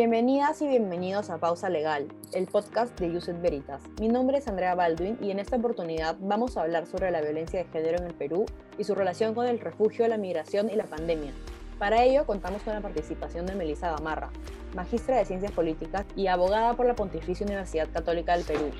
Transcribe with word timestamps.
Bienvenidas 0.00 0.62
y 0.62 0.66
bienvenidos 0.66 1.28
a 1.28 1.36
Pausa 1.36 1.68
Legal, 1.68 2.08
el 2.32 2.46
podcast 2.46 2.98
de 2.98 3.12
Yuset 3.12 3.38
Veritas. 3.42 3.82
Mi 4.00 4.08
nombre 4.08 4.38
es 4.38 4.48
Andrea 4.48 4.74
Baldwin 4.74 5.18
y 5.20 5.30
en 5.30 5.38
esta 5.38 5.56
oportunidad 5.56 6.16
vamos 6.20 6.56
a 6.56 6.62
hablar 6.62 6.86
sobre 6.86 7.10
la 7.10 7.20
violencia 7.20 7.62
de 7.62 7.68
género 7.68 7.98
en 7.98 8.06
el 8.06 8.14
Perú 8.14 8.46
y 8.78 8.84
su 8.84 8.94
relación 8.94 9.34
con 9.34 9.46
el 9.46 9.60
refugio, 9.60 10.08
la 10.08 10.16
migración 10.16 10.70
y 10.70 10.76
la 10.76 10.84
pandemia. 10.84 11.32
Para 11.78 12.02
ello 12.02 12.24
contamos 12.24 12.62
con 12.62 12.72
la 12.72 12.80
participación 12.80 13.44
de 13.44 13.54
Melissa 13.54 13.90
Gamarra, 13.90 14.30
magistra 14.74 15.18
de 15.18 15.26
Ciencias 15.26 15.52
Políticas 15.52 16.06
y 16.16 16.28
abogada 16.28 16.72
por 16.72 16.86
la 16.86 16.94
Pontificia 16.94 17.44
Universidad 17.44 17.90
Católica 17.92 18.34
del 18.38 18.46
Perú, 18.46 18.70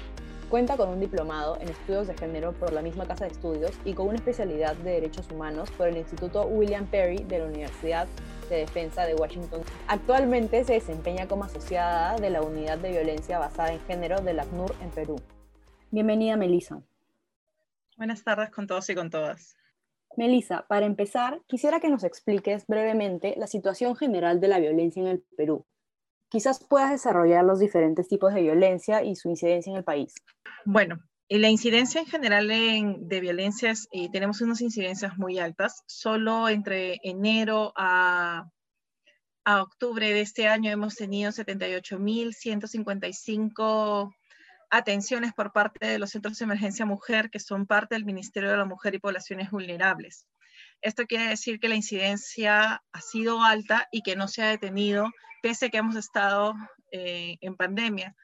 Cuenta 0.51 0.77
con 0.77 0.89
un 0.89 0.99
diplomado 0.99 1.59
en 1.61 1.69
estudios 1.69 2.09
de 2.09 2.15
género 2.17 2.53
por 2.53 2.73
la 2.73 2.83
misma 2.83 3.07
casa 3.07 3.25
de 3.25 3.31
estudios 3.31 3.71
y 3.85 3.95
con 3.95 4.09
una 4.09 4.17
especialidad 4.17 4.75
de 4.75 4.91
derechos 4.91 5.31
humanos 5.31 5.71
por 5.71 5.87
el 5.87 5.97
Instituto 5.97 6.43
William 6.43 6.87
Perry 6.87 7.19
de 7.19 7.39
la 7.39 7.45
Universidad 7.45 8.09
de 8.49 8.57
Defensa 8.57 9.07
de 9.07 9.15
Washington. 9.15 9.61
Actualmente 9.87 10.65
se 10.65 10.73
desempeña 10.73 11.29
como 11.29 11.45
asociada 11.45 12.17
de 12.17 12.31
la 12.31 12.43
Unidad 12.43 12.79
de 12.79 12.91
Violencia 12.91 13.39
Basada 13.39 13.73
en 13.73 13.81
Género 13.83 14.23
del 14.23 14.41
ACNUR 14.41 14.75
en 14.83 14.91
Perú. 14.91 15.17
Bienvenida, 15.93 16.37
Melissa. 16.37 16.83
Buenas 17.97 18.25
tardes 18.25 18.51
con 18.51 18.67
todos 18.67 18.91
y 18.91 18.97
con 18.97 19.09
todas. 19.09 19.57
Melissa, 20.17 20.67
para 20.67 20.85
empezar, 20.85 21.43
quisiera 21.47 21.79
que 21.79 21.91
nos 21.91 22.03
expliques 22.03 22.67
brevemente 22.67 23.35
la 23.37 23.47
situación 23.47 23.95
general 23.95 24.41
de 24.41 24.49
la 24.49 24.59
violencia 24.59 25.01
en 25.01 25.07
el 25.07 25.21
Perú. 25.37 25.65
Quizás 26.31 26.65
puedas 26.65 26.91
desarrollar 26.91 27.45
los 27.45 27.59
diferentes 27.59 28.09
tipos 28.09 28.33
de 28.33 28.43
violencia 28.43 29.03
y 29.03 29.17
su 29.17 29.29
incidencia 29.29 29.71
en 29.71 29.77
el 29.77 29.85
país. 29.85 30.15
Bueno, 30.65 31.01
la 31.29 31.49
incidencia 31.49 32.01
en 32.01 32.07
general 32.07 32.49
de 32.49 33.21
violencias, 33.21 33.89
eh, 33.93 34.09
tenemos 34.11 34.41
unas 34.41 34.61
incidencias 34.61 35.17
muy 35.17 35.39
altas. 35.39 35.85
Solo 35.87 36.49
entre 36.49 36.99
enero 37.05 37.73
a, 37.77 38.51
octubre 39.45 40.13
de 40.13 40.21
este 40.21 40.47
año 40.47 40.71
hemos 40.71 40.95
tenido 40.95 41.33
78.155 41.33 44.15
atenciones 44.71 45.33
por 45.33 45.53
parte 45.53 45.89
de 45.89 45.99
los 45.99 46.11
centros 46.11 46.39
de 46.39 46.45
emergencia 46.45 46.87
mujer, 46.87 47.31
que 47.31 47.41
son 47.41 47.67
parte 47.67 47.97
del 47.97 48.05
Ministerio 48.05 48.51
de 48.51 48.57
la 48.57 48.65
Mujer 48.65 48.95
y 48.95 49.01
Poblaciones 49.01 49.51
Vulnerables. 49.51 50.29
Esto 50.83 51.07
quiere 51.07 51.29
decir 51.29 51.61
que 51.61 51.69
la 51.69 51.75
incidencia 51.75 52.83
ha 52.93 53.01
sido 53.01 53.43
alta 53.43 53.89
y 53.93 54.03
que 54.03 54.17
no 54.17 54.29
se 54.29 54.43
ha 54.43 54.49
detenido 54.49 55.11
pese 55.43 55.67
a 55.67 55.69
que 55.71 55.79
hemos 55.79 55.97
estado 55.97 56.55
eh, 56.93 57.37
en 57.41 57.57
pandemia. 57.57 58.15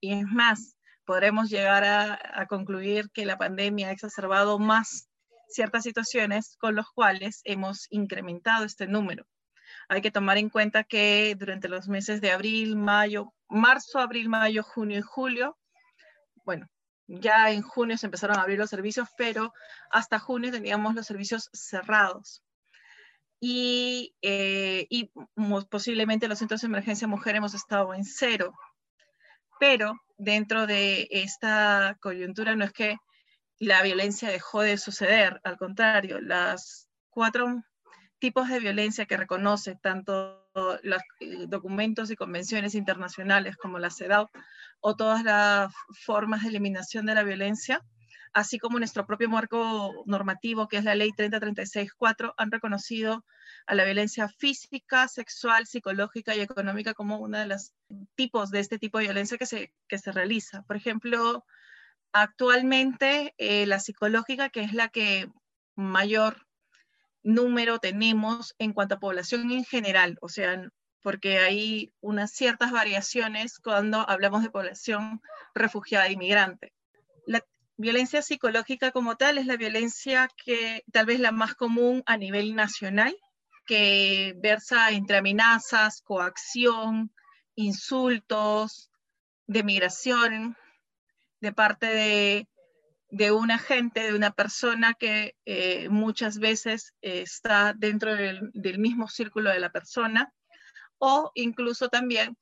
Y 0.00 0.12
es 0.12 0.24
más, 0.24 0.76
podremos 1.04 1.50
llegar 1.50 1.84
a, 1.84 2.46
concluir 2.46 3.10
que 3.12 3.26
la 3.26 3.38
pandemia 3.38 3.88
ha 3.88 3.92
exacerbado 3.92 4.58
más 4.58 5.08
ciertas 5.48 5.84
situaciones 5.84 6.56
con 6.58 6.74
los 6.74 6.90
cuales 6.90 7.40
hemos 7.44 7.86
incrementado 7.90 8.64
este 8.64 8.86
número. 8.86 9.26
Hay 9.88 10.00
que 10.00 10.10
tomar 10.10 10.38
en 10.38 10.50
cuenta 10.50 10.84
que 10.84 11.34
durante 11.38 11.68
los 11.68 11.88
meses 11.88 12.20
de 12.20 12.32
abril, 12.32 12.76
mayo, 12.76 13.32
marzo, 13.48 13.98
abril, 13.98 14.28
mayo, 14.28 14.62
junio 14.62 14.98
y 14.98 15.02
julio, 15.02 15.56
bueno, 16.44 16.66
ya 17.06 17.50
en 17.50 17.62
junio 17.62 17.96
se 17.98 18.06
empezaron 18.06 18.38
a 18.38 18.42
abrir 18.42 18.58
los 18.58 18.70
servicios, 18.70 19.08
pero 19.16 19.52
hasta 19.90 20.18
junio 20.18 20.50
teníamos 20.50 20.94
los 20.94 21.06
servicios 21.06 21.48
cerrados. 21.52 22.42
Y, 23.40 24.14
eh, 24.22 24.86
y 24.88 25.10
posiblemente 25.70 26.26
los 26.28 26.38
centros 26.38 26.62
de 26.62 26.68
emergencia 26.68 27.06
mujer 27.06 27.36
hemos 27.36 27.54
estado 27.54 27.92
en 27.92 28.04
cero 28.04 28.54
pero 29.58 30.00
dentro 30.18 30.66
de 30.66 31.08
esta 31.10 31.96
coyuntura 32.00 32.56
no 32.56 32.64
es 32.64 32.72
que 32.72 32.96
la 33.58 33.82
violencia 33.82 34.28
dejó 34.28 34.60
de 34.60 34.76
suceder, 34.76 35.40
al 35.44 35.56
contrario, 35.56 36.20
los 36.20 36.88
cuatro 37.08 37.62
tipos 38.18 38.48
de 38.48 38.60
violencia 38.60 39.06
que 39.06 39.16
reconoce 39.16 39.76
tanto 39.76 40.45
los 40.82 41.02
eh, 41.20 41.46
documentos 41.48 42.10
y 42.10 42.16
convenciones 42.16 42.74
internacionales 42.74 43.56
como 43.56 43.78
la 43.78 43.90
CEDAW 43.90 44.28
o 44.80 44.96
todas 44.96 45.22
las 45.22 45.72
formas 46.04 46.42
de 46.42 46.48
eliminación 46.48 47.06
de 47.06 47.14
la 47.14 47.22
violencia, 47.22 47.82
así 48.32 48.58
como 48.58 48.78
nuestro 48.78 49.06
propio 49.06 49.28
marco 49.28 50.04
normativo, 50.06 50.68
que 50.68 50.78
es 50.78 50.84
la 50.84 50.94
Ley 50.94 51.10
3036-4, 51.10 52.34
han 52.36 52.50
reconocido 52.50 53.24
a 53.66 53.74
la 53.74 53.84
violencia 53.84 54.28
física, 54.28 55.08
sexual, 55.08 55.66
psicológica 55.66 56.34
y 56.34 56.40
económica 56.40 56.94
como 56.94 57.18
uno 57.18 57.38
de 57.38 57.46
los 57.46 57.72
tipos 58.14 58.50
de 58.50 58.60
este 58.60 58.78
tipo 58.78 58.98
de 58.98 59.04
violencia 59.04 59.38
que 59.38 59.46
se, 59.46 59.72
que 59.88 59.98
se 59.98 60.12
realiza. 60.12 60.62
Por 60.62 60.76
ejemplo, 60.76 61.44
actualmente 62.12 63.34
eh, 63.38 63.66
la 63.66 63.80
psicológica, 63.80 64.48
que 64.48 64.60
es 64.60 64.72
la 64.72 64.88
que 64.88 65.28
mayor 65.74 66.45
número 67.26 67.80
tenemos 67.80 68.54
en 68.58 68.72
cuanto 68.72 68.94
a 68.94 69.00
población 69.00 69.50
en 69.50 69.64
general, 69.64 70.16
o 70.22 70.28
sea, 70.28 70.70
porque 71.02 71.38
hay 71.38 71.92
unas 72.00 72.30
ciertas 72.30 72.70
variaciones 72.70 73.58
cuando 73.58 74.08
hablamos 74.08 74.42
de 74.42 74.50
población 74.50 75.20
refugiada 75.54 76.06
e 76.06 76.12
inmigrante. 76.12 76.72
La 77.26 77.44
violencia 77.76 78.22
psicológica 78.22 78.92
como 78.92 79.16
tal 79.16 79.38
es 79.38 79.46
la 79.46 79.56
violencia 79.56 80.28
que 80.44 80.84
tal 80.92 81.06
vez 81.06 81.18
la 81.18 81.32
más 81.32 81.54
común 81.54 82.02
a 82.06 82.16
nivel 82.16 82.54
nacional, 82.54 83.16
que 83.66 84.34
versa 84.36 84.90
entre 84.90 85.16
amenazas, 85.16 86.02
coacción, 86.02 87.12
insultos, 87.56 88.90
de 89.48 89.64
migración, 89.64 90.56
de 91.40 91.52
parte 91.52 91.86
de, 91.86 92.48
de 93.08 93.30
un 93.30 93.50
agente, 93.50 94.00
de 94.00 94.14
una 94.14 94.32
persona 94.32 94.94
que 94.94 95.36
eh, 95.44 95.88
muchas 95.88 96.38
veces 96.38 96.94
está 97.00 97.72
dentro 97.76 98.14
del, 98.14 98.78
mismo 98.78 99.08
círculo 99.08 99.50
de 99.50 99.60
la 99.60 99.70
persona, 99.70 100.32
o 100.98 101.30
incluso 101.34 101.88
también 101.88 102.36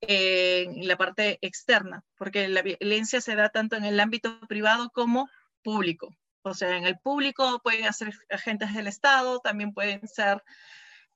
en 0.00 0.86
la 0.86 0.96
parte 0.96 1.38
externa, 1.42 2.04
porque 2.16 2.48
la 2.48 2.62
violencia 2.62 3.20
se 3.20 3.34
da 3.34 3.48
tanto 3.48 3.76
en 3.76 3.84
el 3.84 3.98
ámbito 4.00 4.40
privado 4.48 4.90
como 4.90 5.28
público. 5.62 6.14
O 6.42 6.54
sea, 6.54 6.76
en 6.76 6.86
el 6.86 6.98
público 6.98 7.60
pueden 7.62 7.92
ser 7.92 8.14
agentes 8.30 8.72
del 8.72 8.86
Estado, 8.86 9.40
también 9.40 9.74
pueden 9.74 10.06
ser 10.06 10.42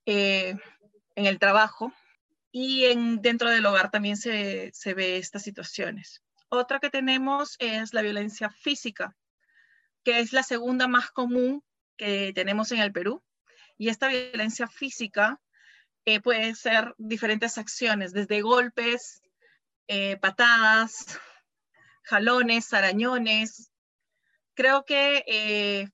eh, 0.06 0.56
en 1.14 1.26
el 1.26 1.38
trabajo 1.38 1.92
y 2.50 2.86
en, 2.86 3.22
dentro 3.22 3.48
del 3.48 3.64
hogar 3.64 3.90
también 3.90 4.16
se, 4.16 4.70
se 4.72 4.94
ve 4.94 5.18
estas 5.18 5.42
situaciones. 5.42 6.22
Otra 6.52 6.80
que 6.80 6.90
tenemos 6.90 7.54
es 7.60 7.94
la 7.94 8.02
violencia 8.02 8.50
física, 8.50 9.16
que 10.02 10.18
es 10.18 10.32
la 10.32 10.42
segunda 10.42 10.88
más 10.88 11.12
común 11.12 11.62
que 11.96 12.32
tenemos 12.34 12.72
en 12.72 12.80
el 12.80 12.90
Perú. 12.90 13.22
Y 13.78 13.88
esta 13.88 14.08
violencia 14.08 14.66
física 14.66 15.40
eh, 16.06 16.20
puede 16.20 16.56
ser 16.56 16.92
diferentes 16.98 17.56
acciones, 17.56 18.12
desde 18.12 18.42
golpes, 18.42 19.22
eh, 19.86 20.16
patadas, 20.16 21.20
jalones, 22.02 22.74
arañones. 22.74 23.70
Creo 24.54 24.84
que 24.84 25.22
eh, 25.28 25.88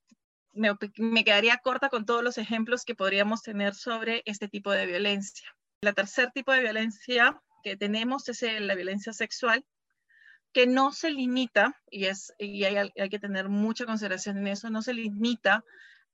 me, 0.55 0.71
me, 0.97 1.22
quedaría 1.22 1.59
corta 1.59 1.91
con 1.91 2.06
todos 2.06 2.25
los 2.25 2.39
ejemplos 2.39 2.87
que 2.87 2.95
podríamos 2.95 3.43
tener 3.43 3.75
sobre 3.75 4.22
este 4.25 4.49
tipo 4.49 4.72
de 4.72 4.87
violencia. 4.87 5.55
La 5.83 5.93
tercer 5.93 6.31
tipo 6.33 6.50
de 6.53 6.61
violencia 6.61 7.39
que 7.62 7.77
tenemos 7.77 8.27
es 8.31 8.43
la 8.62 8.75
violencia 8.75 9.12
sexual, 9.12 9.66
que 10.56 10.67
no 10.67 10.91
se 10.91 11.11
limita, 11.11 11.78
y, 11.91 12.06
es, 12.06 12.33
y 12.39 12.65
hay, 12.65 12.91
hay 12.99 13.09
que 13.11 13.19
tener 13.19 13.50
mucha 13.50 13.84
consideración 13.84 14.39
en 14.39 14.47
eso, 14.47 14.71
no 14.71 14.81
se 14.81 14.94
limita 14.94 15.62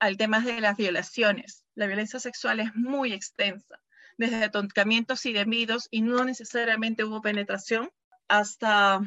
al 0.01 0.17
tema 0.17 0.41
de 0.41 0.61
las 0.61 0.77
violaciones. 0.77 1.65
La 1.77 1.87
violencia 1.87 2.19
sexual 2.19 2.59
es 2.59 2.75
muy 2.75 3.13
extensa, 3.13 3.79
desde 4.19 4.43
atoncamientos 4.43 5.27
y 5.27 5.33
demidos, 5.33 5.87
y 5.93 6.03
no 6.03 6.25
necesariamente 6.25 7.05
hubo 7.05 7.23
penetración, 7.23 7.89
hasta 8.27 9.01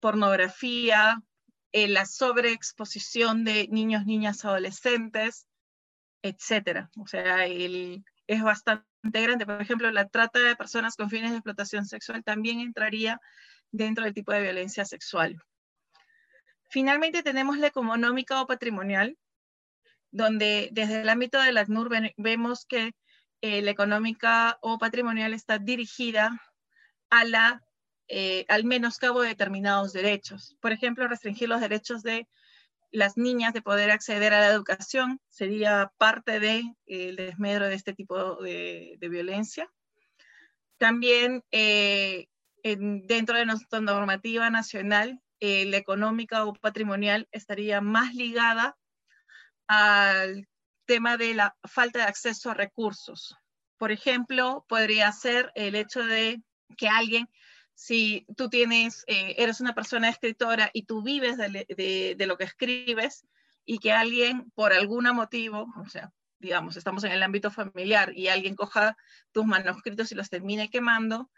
pornografía, 0.00 1.22
eh, 1.72 1.86
la 1.86 2.06
sobreexposición 2.06 3.44
de 3.44 3.68
niños, 3.70 4.06
niñas, 4.06 4.46
adolescentes, 4.46 5.46
etcétera. 6.22 6.88
O 6.96 7.06
sea, 7.06 7.44
es 7.44 8.42
bastante 8.42 8.86
grande. 9.04 9.44
Por 9.44 9.60
ejemplo, 9.60 9.90
la 9.90 10.08
trata 10.08 10.38
de 10.38 10.56
personas 10.56 10.96
con 10.96 11.10
fines 11.10 11.32
de 11.32 11.36
explotación 11.36 11.84
sexual 11.84 12.24
también 12.24 12.60
entraría 12.60 13.20
dentro 13.70 14.04
del 14.04 14.14
tipo 14.14 14.32
de 14.32 14.42
violencia 14.42 14.84
sexual. 14.84 15.36
Finalmente 16.70 17.22
tenemos 17.22 17.58
la 17.58 17.66
económica 17.66 18.40
o 18.40 18.46
patrimonial, 18.46 19.16
donde 20.12 20.68
desde 20.72 21.02
el 21.02 21.08
ámbito 21.08 21.40
de 21.40 21.52
la 21.52 21.62
ACNUR 21.62 21.90
vemos 22.16 22.64
que 22.66 22.92
eh, 23.42 23.62
la 23.62 23.70
económica 23.70 24.58
o 24.60 24.78
patrimonial 24.78 25.34
está 25.34 25.58
dirigida 25.58 26.40
a 27.10 27.24
la, 27.24 27.62
eh, 28.08 28.44
al 28.48 28.64
menoscabo 28.64 29.22
de 29.22 29.28
determinados 29.28 29.92
derechos. 29.92 30.56
Por 30.60 30.72
ejemplo, 30.72 31.08
restringir 31.08 31.48
los 31.48 31.60
derechos 31.60 32.02
de 32.02 32.28
las 32.92 33.16
niñas 33.16 33.52
de 33.52 33.62
poder 33.62 33.90
acceder 33.90 34.34
a 34.34 34.40
la 34.40 34.48
educación 34.48 35.20
sería 35.28 35.92
parte 35.96 36.40
del 36.40 36.76
de, 36.86 37.14
desmedro 37.16 37.66
de 37.66 37.74
este 37.74 37.94
tipo 37.94 38.36
de, 38.42 38.96
de 38.98 39.08
violencia. 39.08 39.70
También 40.76 41.42
eh, 41.50 42.26
en, 42.62 43.06
dentro 43.06 43.36
de 43.36 43.46
nuestra 43.46 43.80
normativa 43.80 44.50
nacional, 44.50 45.20
eh, 45.40 45.64
la 45.66 45.78
económica 45.78 46.44
o 46.44 46.52
patrimonial 46.52 47.28
estaría 47.32 47.80
más 47.80 48.14
ligada 48.14 48.76
al 49.66 50.48
tema 50.84 51.16
de 51.16 51.34
la 51.34 51.56
falta 51.64 52.00
de 52.00 52.04
acceso 52.04 52.50
a 52.50 52.54
recursos. 52.54 53.36
Por 53.78 53.92
ejemplo, 53.92 54.66
podría 54.68 55.10
ser 55.12 55.50
el 55.54 55.74
hecho 55.74 56.04
de 56.04 56.42
que 56.76 56.88
alguien, 56.88 57.28
si 57.74 58.26
tú 58.36 58.50
tienes, 58.50 59.04
eh, 59.06 59.36
eres 59.38 59.60
una 59.60 59.74
persona 59.74 60.08
escritora 60.08 60.70
y 60.74 60.82
tú 60.82 61.02
vives 61.02 61.38
de, 61.38 62.14
de, 62.18 62.26
lo 62.26 62.36
que 62.36 62.44
escribes 62.44 63.26
y 63.64 63.78
que 63.78 63.92
alguien 63.92 64.50
por 64.54 64.72
algún 64.72 65.04
motivo, 65.14 65.72
o 65.76 65.88
sea, 65.88 66.12
digamos, 66.40 66.76
estamos 66.76 67.04
en 67.04 67.12
el 67.12 67.22
ámbito 67.22 67.50
familiar 67.50 68.12
y 68.14 68.28
alguien 68.28 68.56
coja 68.56 68.96
tus 69.32 69.46
manuscritos 69.46 70.10
y 70.12 70.14
los 70.14 70.28
termine 70.28 70.68
quemando, 70.70 71.30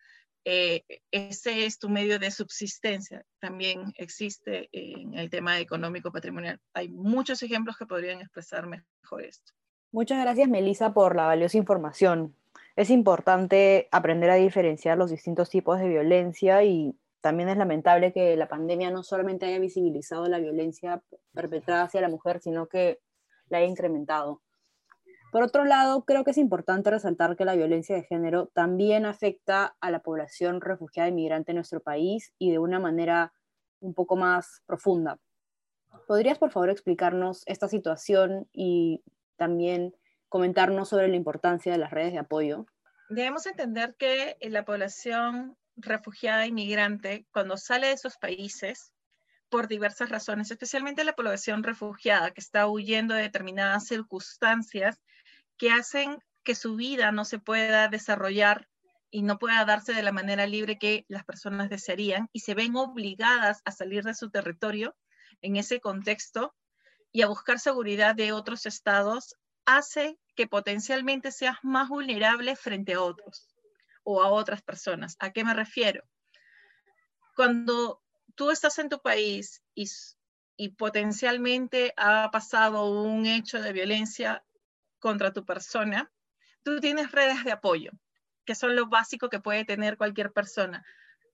eh, 0.44 0.82
ese 1.10 1.66
es 1.66 1.78
tu 1.78 1.88
medio 1.88 2.18
de 2.18 2.30
subsistencia. 2.30 3.24
También 3.40 3.92
existe 3.96 4.68
en 4.72 5.14
el 5.14 5.30
tema 5.30 5.60
económico 5.60 6.10
patrimonial. 6.10 6.60
Hay 6.74 6.88
muchos 6.88 7.42
ejemplos 7.42 7.76
que 7.76 7.86
podrían 7.86 8.20
expresar 8.20 8.66
mejor 8.66 9.24
esto. 9.24 9.52
Muchas 9.92 10.22
gracias, 10.22 10.48
Melissa, 10.48 10.94
por 10.94 11.14
la 11.14 11.26
valiosa 11.26 11.58
información. 11.58 12.34
Es 12.76 12.90
importante 12.90 13.88
aprender 13.92 14.30
a 14.30 14.36
diferenciar 14.36 14.96
los 14.96 15.10
distintos 15.10 15.50
tipos 15.50 15.78
de 15.78 15.88
violencia 15.88 16.64
y 16.64 16.96
también 17.20 17.48
es 17.48 17.56
lamentable 17.56 18.12
que 18.12 18.36
la 18.36 18.48
pandemia 18.48 18.90
no 18.90 19.02
solamente 19.02 19.46
haya 19.46 19.58
visibilizado 19.58 20.26
la 20.26 20.38
violencia 20.38 21.02
perpetrada 21.32 21.84
hacia 21.84 22.00
la 22.00 22.08
mujer, 22.08 22.40
sino 22.40 22.66
que 22.66 22.98
la 23.48 23.58
haya 23.58 23.68
incrementado. 23.68 24.42
Por 25.32 25.42
otro 25.42 25.64
lado, 25.64 26.04
creo 26.04 26.24
que 26.24 26.32
es 26.32 26.36
importante 26.36 26.90
resaltar 26.90 27.36
que 27.36 27.46
la 27.46 27.54
violencia 27.54 27.96
de 27.96 28.02
género 28.02 28.48
también 28.48 29.06
afecta 29.06 29.74
a 29.80 29.90
la 29.90 30.00
población 30.00 30.60
refugiada 30.60 31.08
e 31.08 31.12
inmigrante 31.12 31.52
en 31.52 31.56
nuestro 31.56 31.80
país 31.80 32.34
y 32.38 32.50
de 32.50 32.58
una 32.58 32.78
manera 32.78 33.32
un 33.80 33.94
poco 33.94 34.14
más 34.14 34.60
profunda. 34.66 35.18
¿Podrías, 36.06 36.38
por 36.38 36.50
favor, 36.50 36.68
explicarnos 36.68 37.44
esta 37.46 37.66
situación 37.66 38.46
y 38.52 39.02
también 39.38 39.96
comentarnos 40.28 40.90
sobre 40.90 41.08
la 41.08 41.16
importancia 41.16 41.72
de 41.72 41.78
las 41.78 41.92
redes 41.92 42.12
de 42.12 42.18
apoyo? 42.18 42.66
Debemos 43.08 43.46
entender 43.46 43.94
que 43.98 44.36
la 44.42 44.66
población 44.66 45.56
refugiada 45.76 46.44
e 46.44 46.48
inmigrante, 46.48 47.26
cuando 47.32 47.56
sale 47.56 47.86
de 47.86 47.94
esos 47.94 48.18
países, 48.18 48.92
por 49.52 49.68
diversas 49.68 50.08
razones, 50.08 50.50
especialmente 50.50 51.04
la 51.04 51.12
población 51.12 51.62
refugiada 51.62 52.30
que 52.30 52.40
está 52.40 52.66
huyendo 52.66 53.14
de 53.14 53.20
determinadas 53.20 53.86
circunstancias 53.86 54.98
que 55.58 55.70
hacen 55.70 56.24
que 56.42 56.54
su 56.54 56.74
vida 56.74 57.12
no 57.12 57.26
se 57.26 57.38
pueda 57.38 57.88
desarrollar 57.88 58.70
y 59.10 59.20
no 59.20 59.38
pueda 59.38 59.62
darse 59.66 59.92
de 59.92 60.02
la 60.02 60.10
manera 60.10 60.46
libre 60.46 60.78
que 60.78 61.04
las 61.06 61.26
personas 61.26 61.68
desearían 61.68 62.30
y 62.32 62.40
se 62.40 62.54
ven 62.54 62.76
obligadas 62.76 63.60
a 63.66 63.72
salir 63.72 64.04
de 64.04 64.14
su 64.14 64.30
territorio 64.30 64.96
en 65.42 65.56
ese 65.56 65.80
contexto 65.80 66.54
y 67.12 67.20
a 67.20 67.28
buscar 67.28 67.60
seguridad 67.60 68.14
de 68.14 68.32
otros 68.32 68.64
estados, 68.64 69.36
hace 69.66 70.18
que 70.34 70.46
potencialmente 70.46 71.30
seas 71.30 71.58
más 71.62 71.90
vulnerable 71.90 72.56
frente 72.56 72.94
a 72.94 73.02
otros 73.02 73.54
o 74.02 74.22
a 74.22 74.30
otras 74.30 74.62
personas. 74.62 75.14
¿A 75.20 75.30
qué 75.30 75.44
me 75.44 75.52
refiero? 75.52 76.04
Cuando 77.36 78.01
tú 78.34 78.50
estás 78.50 78.78
en 78.78 78.88
tu 78.88 79.00
país 79.00 79.62
y, 79.74 79.88
potencialmente 80.76 81.92
ha 81.96 82.30
pasado 82.30 82.88
un 82.90 83.26
hecho 83.26 83.60
de 83.60 83.72
violencia 83.72 84.44
contra 85.00 85.32
tu 85.32 85.44
persona, 85.44 86.12
tú 86.62 86.78
tienes 86.80 87.10
redes 87.10 87.44
de 87.44 87.52
apoyo, 87.52 87.90
que 88.44 88.54
son 88.54 88.76
lo 88.76 88.86
básico 88.86 89.28
que 89.28 89.40
puede 89.40 89.64
tener 89.64 89.96
cualquier 89.96 90.32
persona. 90.32 90.84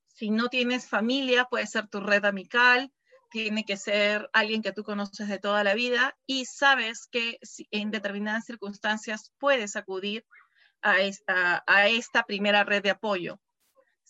Si 0.07 0.31
no 0.31 0.49
tienes 0.49 0.89
familia, 0.89 1.45
puede 1.45 1.67
ser 1.67 1.89
tu 1.89 2.01
red 2.01 2.25
amical, 2.25 2.91
tiene 3.31 3.65
que 3.65 3.77
ser 3.77 4.31
alguien 4.33 4.63
que 4.63 4.73
tú 4.73 4.83
conoces 4.83 5.29
de 5.29 5.39
toda 5.39 5.63
la 5.63 5.75
vida 5.75 6.17
y 6.27 6.47
sabes 6.47 7.07
que 7.07 7.39
en 7.71 7.91
determinadas 7.91 8.47
circunstancias 8.47 9.33
puedes 9.39 9.77
acudir 9.77 10.25
a 10.81 10.99
esta 11.01 12.23
primera 12.27 12.65
red 12.65 12.83
de 12.83 12.91
apoyo. 12.91 13.39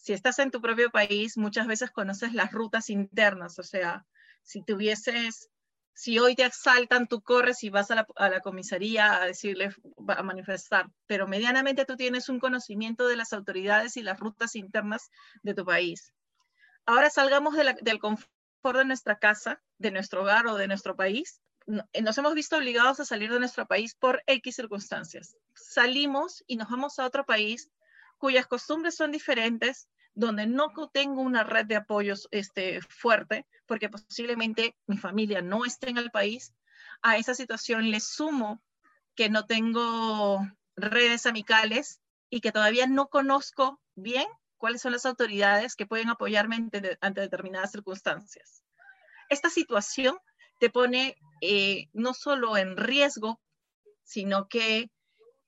Si 0.00 0.12
estás 0.12 0.38
en 0.38 0.50
tu 0.50 0.60
propio 0.60 0.90
país, 0.90 1.36
muchas 1.36 1.66
veces 1.66 1.90
conoces 1.90 2.32
las 2.32 2.52
rutas 2.52 2.88
internas, 2.88 3.58
o 3.58 3.62
sea, 3.62 4.06
si 4.42 4.62
tuvieses 4.62 5.50
si 5.98 6.16
hoy 6.20 6.36
te 6.36 6.44
asaltan, 6.44 7.08
tú 7.08 7.22
corres 7.22 7.64
y 7.64 7.70
vas 7.70 7.90
a 7.90 8.06
la, 8.16 8.40
comisaría 8.40 9.20
a 9.20 9.26
decirle, 9.26 9.74
a 10.06 10.22
manifestar, 10.22 10.86
pero 11.08 11.26
medianamente 11.26 11.84
tú 11.84 11.96
tienes 11.96 12.28
un 12.28 12.38
conocimiento 12.38 13.08
de 13.08 13.16
las 13.16 13.32
autoridades 13.32 13.96
y 13.96 14.02
las 14.02 14.20
rutas 14.20 14.54
internas 14.54 15.10
de 15.42 15.54
tu 15.54 15.64
país. 15.64 16.14
Ahora 16.86 17.10
salgamos 17.10 17.56
del 17.56 17.98
confort 17.98 18.30
de 18.76 18.84
nuestra 18.84 19.18
casa, 19.18 19.60
de 19.78 19.90
nuestro 19.90 20.22
hogar 20.22 20.46
o 20.46 20.54
de 20.54 20.68
nuestro 20.68 20.94
país. 20.94 21.40
Eh, 21.92 22.00
nos 22.00 22.16
hemos 22.16 22.32
visto 22.34 22.56
obligados 22.56 23.00
a 23.00 23.04
salir 23.04 23.32
de 23.32 23.40
nuestro 23.40 23.66
país 23.66 23.96
por 23.96 24.22
X 24.28 24.54
circunstancias. 24.54 25.36
Salimos 25.54 26.44
y 26.46 26.58
nos 26.58 26.70
vamos 26.70 27.00
a 27.00 27.06
otro 27.06 27.26
país 27.26 27.72
cuyas 28.18 28.46
costumbres 28.46 28.96
son 28.96 29.12
diferentes, 29.12 29.88
donde 30.14 30.46
no 30.46 30.72
tengo 30.92 31.22
una 31.22 31.44
red 31.44 31.66
de 31.66 31.76
apoyos 31.76 32.28
este, 32.32 32.80
fuerte, 32.82 33.46
porque 33.66 33.88
posiblemente 33.88 34.76
mi 34.86 34.98
familia 34.98 35.40
no 35.42 35.64
esté 35.64 35.90
en 35.90 35.98
el 35.98 36.10
país, 36.10 36.54
a 37.02 37.16
esa 37.16 37.34
situación 37.34 37.90
le 37.90 38.00
sumo 38.00 38.62
que 39.14 39.28
no 39.28 39.46
tengo 39.46 40.40
redes 40.76 41.26
amicales 41.26 42.00
y 42.30 42.40
que 42.40 42.52
todavía 42.52 42.86
no 42.86 43.08
conozco 43.08 43.80
bien 43.94 44.26
cuáles 44.58 44.82
son 44.82 44.92
las 44.92 45.06
autoridades 45.06 45.76
que 45.76 45.86
pueden 45.86 46.08
apoyarme 46.08 46.56
ante, 47.00 47.20
determinadas 47.20 47.72
circunstancias. 47.72 48.64
Esta 49.28 49.50
situación 49.50 50.18
te 50.58 50.70
pone 50.70 51.16
eh, 51.40 51.88
no 51.92 52.14
solo 52.14 52.56
en 52.56 52.76
riesgo, 52.76 53.40
sino 54.02 54.48
que 54.48 54.90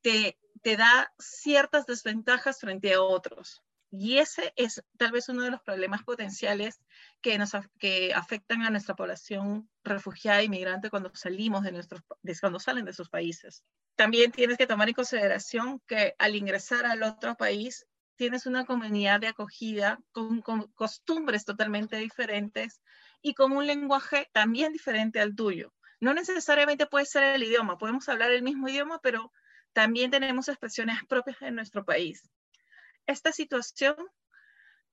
te, 0.03 0.39
te 0.63 0.77
da 0.77 1.13
ciertas 1.19 1.87
desventajas 1.87 2.61
frente 2.61 2.95
a 2.95 3.03
otros. 3.03 3.63
Y 3.93 4.19
ese 4.19 4.53
es 4.55 4.83
tal 4.99 5.11
vez 5.11 5.29
uno 5.29 5.43
de 5.43 5.51
los 5.51 5.63
problemas 5.63 6.05
potenciales 6.05 6.81
que, 7.21 7.37
nos, 7.39 7.53
que 7.79 8.15
afectan 8.15 8.63
a 8.63 8.71
nuestra 8.71 8.95
población 8.95 9.69
refugiada 9.83 10.41
e 10.41 10.45
inmigrante 10.45 10.91
cuando 10.91 11.11
salimos 11.15 11.65
de 11.65 11.73
nuestros, 11.73 12.03
cuando 12.41 12.61
salen 12.61 12.85
de 12.85 12.93
sus 12.93 13.09
países. 13.09 13.65
También 13.97 14.31
tienes 14.31 14.59
que 14.59 14.69
tomar 14.69 14.89
en 14.89 14.95
consideración 14.95 15.81
que 15.89 16.15
al 16.19 16.37
ingresar 16.37 16.87
al 16.87 17.03
otro 17.03 17.37
país 17.37 17.87
tienes 18.15 18.47
una 18.47 18.65
comunidad 18.65 19.19
de 19.19 19.29
acogida 19.29 19.99
con, 20.13 20.41
con 20.41 20.69
costumbres 20.75 21.45
totalmente 21.45 21.97
diferentes 21.97 22.81
y 23.23 23.35
con 23.35 23.53
un 23.53 23.67
lenguaje 23.67 24.29
también 24.33 24.73
diferente 24.73 25.21
al 25.21 25.35
tuyo. 25.35 25.75
No 25.99 26.15
necesariamente 26.15 26.87
puede 26.87 27.07
ser 27.07 27.25
el 27.35 27.43
idioma, 27.43 27.77
podemos 27.77 28.09
hablar 28.09 28.31
el 28.31 28.43
mismo 28.43 28.69
idioma, 28.69 29.01
pero 29.03 29.33
también 29.73 30.11
tenemos 30.11 30.49
expresiones 30.49 30.99
propias 31.09 31.41
de 31.41 31.51
nuestro 31.51 31.85
país 31.85 32.31
esta 33.11 33.33
situación 33.33 33.97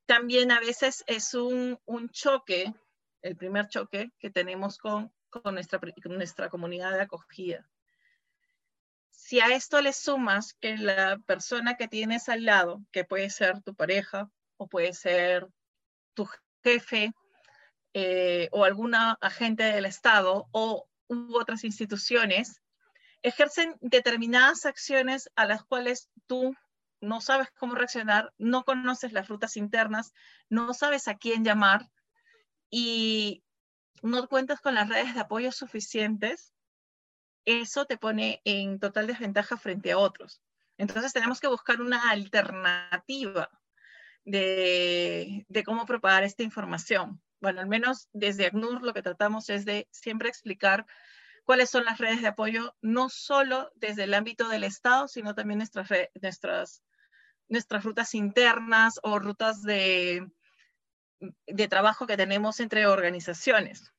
también 0.06 0.52
a 0.52 0.60
veces 0.60 1.04
es 1.08 1.34
un, 1.34 1.80
choque, 2.12 2.74
el 3.22 3.36
primer 3.36 3.68
choque 3.68 4.12
que 4.20 4.30
tenemos 4.30 4.78
con, 4.78 5.12
nuestra, 5.52 5.80
nuestra 6.06 6.50
comunidad 6.50 6.94
de 6.94 7.02
acogida. 7.02 7.70
Si 9.10 9.40
a 9.40 9.54
esto 9.54 9.82
le 9.82 9.94
sumas 9.94 10.54
que 10.54 10.78
la 10.78 11.20
persona 11.26 11.76
que 11.76 11.88
tienes 11.88 12.30
al 12.30 12.46
lado, 12.46 12.82
que 12.92 13.04
puede 13.04 13.30
ser 13.30 13.62
tu 13.62 13.76
pareja 13.76 14.32
o 14.56 14.68
puede 14.68 14.94
ser 14.94 15.48
tu 16.14 16.28
jefe 16.64 17.12
eh, 17.94 18.48
o 18.52 18.64
alguna 18.64 19.18
agente 19.22 19.64
del 19.64 19.86
Estado 19.86 20.48
o 20.52 20.88
u 21.10 21.36
otras 21.38 21.64
instituciones, 21.64 22.62
ejercen 23.22 23.76
determinadas 23.82 24.66
acciones 24.66 25.30
a 25.36 25.46
las 25.46 25.64
cuales 25.64 26.10
tú 26.28 26.56
no 27.02 27.22
sabes 27.22 27.50
cómo 27.52 27.76
reaccionar, 27.76 28.34
no 28.38 28.64
conoces 28.64 29.14
las 29.14 29.28
rutas 29.28 29.58
internas, 29.58 30.14
no 30.50 30.74
sabes 30.74 31.08
a 31.08 31.16
quién 31.16 31.44
llamar 31.44 31.90
y 32.70 33.44
no 34.02 34.28
cuentas 34.28 34.62
con 34.62 34.76
las 34.76 34.90
redes 34.90 35.14
de 35.14 35.20
apoyo 35.22 35.52
suficientes, 35.52 36.54
eso 37.46 37.86
te 37.86 37.98
pone 37.98 38.42
en 38.46 38.80
total 38.80 39.08
desventaja 39.08 39.58
frente 39.58 39.92
a 39.92 39.98
otros. 39.98 40.42
Entonces 40.78 41.14
tenemos 41.14 41.40
que 41.40 41.48
buscar 41.48 41.82
una 41.82 42.10
alternativa 42.10 43.50
de, 44.26 45.46
de 45.48 45.64
cómo 45.64 45.86
propagar 45.86 46.24
esta 46.24 46.44
información. 46.44 47.22
Bueno, 47.40 47.62
al 47.62 47.68
menos 47.68 48.10
desde 48.12 48.48
ACNUR 48.48 48.84
lo 48.84 48.94
que 48.94 49.02
tratamos 49.02 49.50
es 49.50 49.66
de 49.66 49.88
siempre 49.92 50.30
explicar 50.30 50.86
cuáles 51.48 51.70
son 51.70 51.86
las 51.86 51.98
redes 51.98 52.22
de 52.22 52.28
apoyo, 52.28 52.76
no 52.82 53.08
solo 53.08 53.72
desde 53.76 54.04
el 54.04 54.14
ámbito 54.14 54.50
del 54.50 54.66
Estado, 54.66 55.08
sino 55.08 55.34
también 55.34 55.60
nuestras, 55.60 55.90
nuestras 56.22 56.84
nuestras 57.50 57.84
rutas 57.84 58.14
internas 58.14 59.00
o 59.04 59.20
rutas 59.20 59.64
de, 59.64 60.28
de 61.48 61.68
trabajo 61.68 62.06
que 62.08 62.18
tenemos 62.18 62.60
entre 62.60 62.86
organizaciones. 62.88 63.94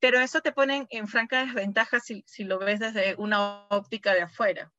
Pero 0.00 0.20
eso 0.20 0.40
te 0.40 0.52
pone 0.52 0.86
en 0.90 1.08
franca 1.08 1.44
desventaja 1.44 1.98
si, 1.98 2.22
si 2.26 2.44
lo 2.44 2.60
ves 2.60 2.78
desde 2.78 3.16
una 3.16 3.66
óptica 3.68 4.14
de 4.14 4.22
afuera. 4.22 4.72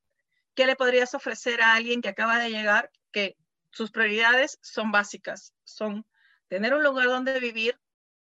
¿Qué 0.55 0.65
le 0.65 0.77
podrías 0.77 1.13
ofrecer 1.13 1.61
a 1.61 1.73
alguien 1.73 2.01
que 2.01 2.09
acaba 2.09 2.39
de 2.39 2.49
llegar 2.49 2.89
que 3.11 3.35
sus 3.71 3.91
prioridades 3.91 4.59
son 4.61 4.91
básicas? 4.91 5.53
Son 5.65 6.05
tener 6.47 6.73
un 6.73 6.83
lugar 6.83 7.07
donde 7.07 7.39
vivir, 7.41 7.77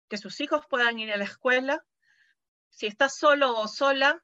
que 0.08 0.18
sus 0.18 0.39
hijos 0.39 0.65
puedan 0.70 0.98
ir 1.00 1.12
a 1.12 1.18
la 1.18 1.25
escuela. 1.25 1.86
Si 2.75 2.88
está 2.88 3.08
solo 3.08 3.58
o 3.58 3.70
sola, 3.70 4.22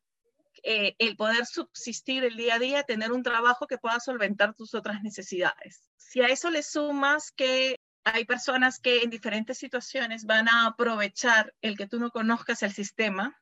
eh, 0.63 0.93
el 1.00 1.15
poder 1.15 1.46
subsistir 1.46 2.25
el 2.25 2.36
día 2.36 2.55
a 2.55 2.60
día, 2.60 2.84
tener 2.84 3.13
un 3.13 3.24
trabajo 3.24 3.65
que 3.65 3.77
pueda 3.77 4.00
solventar 4.01 4.53
tus 4.53 4.75
otras 4.75 5.01
necesidades. 5.01 5.89
Si 5.96 6.22
a 6.22 6.27
eso 6.27 6.50
le 6.50 6.62
sumas 6.62 7.31
que 7.31 7.77
hay 8.03 8.25
personas 8.25 8.79
que 8.79 9.03
en 9.03 9.10
diferentes 9.10 9.58
situaciones 9.58 10.25
van 10.25 10.50
a 10.50 10.65
aprovechar 10.67 11.53
el 11.62 11.77
que 11.77 11.88
tú 11.88 11.98
no 11.98 12.12
conozcas 12.12 12.62
el 12.62 12.74
sistema 12.74 13.39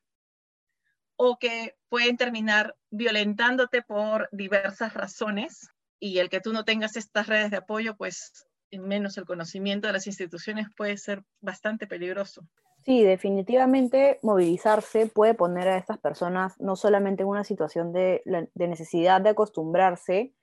o 1.16 1.40
que 1.40 1.76
pueden 1.90 2.16
terminar 2.16 2.76
violentándote 2.92 3.82
por 3.82 4.30
diversas 4.32 4.94
razones 4.94 5.70
y 6.00 6.20
el 6.20 6.30
que 6.30 6.40
tú 6.40 6.54
no 6.54 6.66
tengas 6.66 6.96
estas 6.98 7.26
redes 7.26 7.50
de 7.50 7.58
apoyo, 7.58 7.98
pues 7.98 8.46
menos 8.72 9.18
el 9.18 9.26
conocimiento 9.26 9.88
de 9.88 9.94
las 9.94 10.06
instituciones 10.06 10.68
puede 10.78 10.98
ser 10.98 11.24
bastante 11.42 11.88
peligroso. 11.88 12.48
Sí, 12.86 13.04
definitivamente 13.04 14.20
movilizarse 14.24 15.06
puede 15.08 15.34
poner 15.34 15.68
a 15.68 15.78
estas 15.78 16.00
personas 16.00 16.60
no 16.60 16.76
solamente 16.76 17.24
en 17.24 17.30
una 17.30 17.44
situación 17.44 17.92
de, 17.94 18.24
necesidad 18.56 19.22
de 19.22 19.30
acostumbrarse 19.30 20.34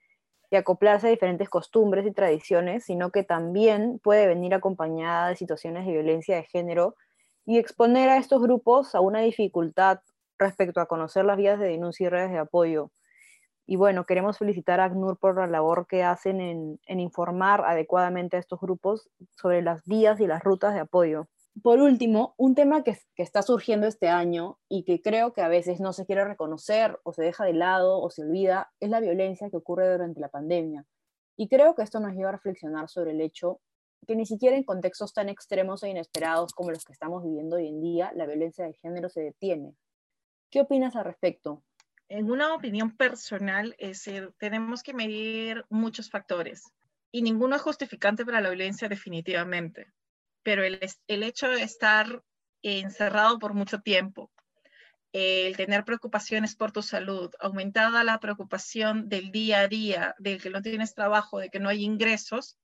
y 0.51 0.55
acoplarse 0.55 1.07
a 1.07 1.09
diferentes 1.09 1.49
costumbres 1.49 2.05
y 2.05 2.11
tradiciones, 2.13 2.85
sino 2.85 3.11
que 3.11 3.23
también 3.23 3.99
puede 3.99 4.27
venir 4.27 4.53
acompañada 4.53 5.29
de 5.29 5.35
situaciones 5.35 5.85
de 5.85 5.93
violencia 5.93 6.35
de 6.37 6.43
género 6.43 6.95
y 7.45 7.57
exponer 7.57 8.09
a 8.09 8.17
estos 8.17 8.41
grupos 8.41 8.95
a 8.95 9.01
una 9.01 9.19
dificultad 9.21 9.99
respecto 10.39 10.79
a 10.79 10.85
conocer 10.87 11.25
las 11.25 11.37
vías 11.37 11.59
de 11.59 11.67
denuncia 11.67 12.05
y 12.05 12.09
redes 12.09 12.31
de 12.31 12.39
apoyo. 12.39 12.91
Y 13.65 13.77
bueno, 13.77 14.05
queremos 14.05 14.37
felicitar 14.37 14.79
a 14.79 14.85
ACNUR 14.85 15.17
por 15.19 15.37
la 15.37 15.47
labor 15.47 15.87
que 15.87 16.03
hacen 16.03 16.41
en, 16.41 16.79
en 16.87 16.99
informar 16.99 17.65
adecuadamente 17.65 18.37
a 18.37 18.39
estos 18.39 18.59
grupos 18.61 19.09
sobre 19.35 19.61
las 19.61 19.83
vías 19.85 20.19
y 20.21 20.27
las 20.27 20.43
rutas 20.43 20.73
de 20.73 20.81
apoyo. 20.81 21.27
Por 21.63 21.79
último, 21.79 22.35
un 22.37 22.55
tema 22.55 22.83
que, 22.83 22.97
está 23.15 23.41
surgiendo 23.41 23.87
este 23.87 24.09
año 24.09 24.59
y 24.69 24.83
que 24.83 25.01
creo 25.01 25.33
que 25.33 25.41
a 25.41 25.47
veces 25.47 25.79
no 25.79 25.91
se 25.91 26.05
quiere 26.05 26.23
reconocer 26.23 26.99
o 27.03 27.13
se 27.13 27.23
deja 27.23 27.45
de 27.45 27.53
lado 27.53 27.99
o 27.99 28.09
se 28.11 28.21
olvida 28.23 28.71
es 28.79 28.89
la 28.89 28.99
violencia 28.99 29.49
que 29.49 29.57
ocurre 29.57 29.91
durante 29.91 30.19
la 30.19 30.29
pandemia. 30.29 30.85
Y 31.35 31.47
creo 31.47 31.73
que 31.73 31.83
esto 31.83 31.99
nos 31.99 32.13
lleva 32.13 32.29
a 32.29 32.33
reflexionar 32.33 32.89
sobre 32.89 33.11
el 33.11 33.21
hecho 33.21 33.61
que 34.05 34.15
ni 34.15 34.25
siquiera 34.25 34.55
en 34.55 34.63
contextos 34.63 35.13
tan 35.13 35.29
extremos 35.29 35.81
e 35.83 35.89
inesperados 35.89 36.53
como 36.53 36.71
los 36.71 36.85
que 36.85 36.93
estamos 36.93 37.23
viviendo 37.23 37.55
hoy 37.55 37.67
en 37.67 37.81
día, 37.81 38.11
la 38.13 38.27
violencia 38.27 38.65
de 38.65 38.73
género 38.73 39.09
se 39.09 39.21
detiene. 39.21 39.73
¿Qué 40.51 40.61
opinas 40.61 40.95
al 40.95 41.05
respecto? 41.05 41.63
En 42.07 42.29
una 42.29 42.53
opinión 42.53 42.95
personal, 42.95 43.75
tenemos 44.37 44.83
que 44.83 44.93
medir 44.93 45.65
muchos 45.69 46.09
factores 46.09 46.71
y 47.11 47.21
ninguno 47.21 47.55
es 47.55 47.61
justificante 47.61 48.25
para 48.25 48.41
la 48.41 48.49
violencia 48.49 48.87
definitivamente 48.87 49.87
pero 50.47 50.63
el, 50.63 50.79
el 51.09 51.23
hecho 51.23 51.49
de 51.49 51.61
estar 51.61 52.23
encerrado 52.61 53.37
por 53.37 53.53
mucho 53.53 53.81
tiempo, 53.81 54.31
el 55.11 55.57
tener 55.57 55.83
preocupaciones 55.83 56.55
por 56.55 56.71
tu 56.71 56.81
salud, 56.81 57.29
aumentada 57.41 58.05
la 58.05 58.21
preocupación 58.21 59.09
del 59.09 59.33
día 59.33 59.59
a 59.59 59.67
día, 59.67 60.15
de 60.19 60.37
que 60.37 60.49
no 60.49 60.61
tienes 60.61 60.93
trabajo, 60.93 61.39
de 61.39 61.49
que 61.49 61.59
no 61.59 61.67
hay 61.67 61.83
ingresos, 61.83 62.57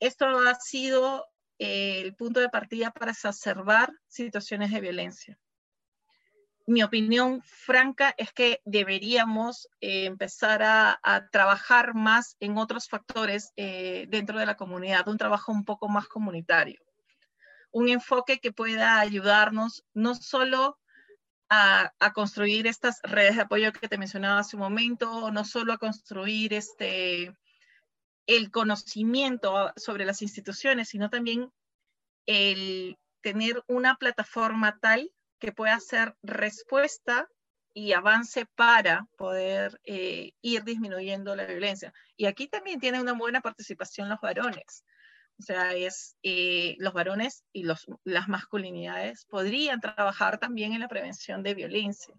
esto 0.00 0.26
ha 0.26 0.56
sido 0.56 1.24
el 1.58 2.16
punto 2.16 2.40
de 2.40 2.48
partida 2.48 2.90
para 2.90 3.12
exacerbar 3.12 3.92
situaciones 4.08 4.72
de 4.72 4.80
violencia. 4.80 5.38
Mi 6.66 6.82
opinión 6.82 7.42
franca 7.42 8.14
es 8.16 8.32
que 8.32 8.60
deberíamos 8.64 9.68
eh, 9.80 10.04
empezar 10.04 10.62
a, 10.62 11.00
trabajar 11.32 11.94
más 11.94 12.36
en 12.40 12.56
otros 12.56 12.88
factores 12.88 13.52
eh, 13.56 14.06
dentro 14.08 14.38
de 14.38 14.46
la 14.46 14.56
comunidad, 14.56 15.08
un 15.08 15.18
trabajo 15.18 15.50
un 15.50 15.64
poco 15.64 15.88
más 15.88 16.06
comunitario, 16.06 16.80
un 17.72 17.88
enfoque 17.88 18.38
que 18.38 18.52
pueda 18.52 19.00
ayudarnos 19.00 19.84
no 19.92 20.14
solo 20.14 20.78
a, 21.48 21.92
a, 21.98 22.12
construir 22.12 22.66
estas 22.66 23.00
redes 23.02 23.36
de 23.36 23.42
apoyo 23.42 23.72
que 23.72 23.88
te 23.88 23.98
mencionaba 23.98 24.40
hace 24.40 24.56
un 24.56 24.62
momento, 24.62 25.30
no 25.32 25.44
solo 25.44 25.72
a 25.72 25.78
construir 25.78 26.54
este, 26.54 27.34
el 28.26 28.50
conocimiento 28.50 29.72
sobre 29.76 30.04
las 30.04 30.22
instituciones, 30.22 30.88
sino 30.88 31.10
también 31.10 31.52
el 32.26 32.96
tener 33.20 33.62
una 33.66 33.96
plataforma 33.96 34.78
tal 34.80 35.10
que 35.42 35.50
pueda 35.50 35.80
ser 35.80 36.14
respuesta 36.22 37.28
y 37.74 37.94
avance 37.94 38.46
para 38.46 39.08
poder 39.18 39.80
eh, 39.82 40.34
ir 40.40 40.62
disminuyendo 40.62 41.34
la 41.34 41.46
violencia. 41.46 41.92
Y 42.16 42.26
aquí 42.26 42.46
también 42.46 42.78
tiene 42.78 43.00
una 43.00 43.14
buena 43.14 43.40
participación 43.40 44.08
los 44.08 44.20
varones. 44.20 44.84
O 45.40 45.42
sea, 45.42 45.74
es 45.74 46.16
eh, 46.22 46.76
los 46.78 46.92
varones 46.92 47.42
y 47.52 47.64
los, 47.64 47.88
las 48.04 48.28
masculinidades 48.28 49.24
podrían 49.24 49.80
trabajar 49.80 50.38
también 50.38 50.74
en 50.74 50.80
la 50.80 50.86
prevención 50.86 51.42
de 51.42 51.54
violencia. 51.54 52.14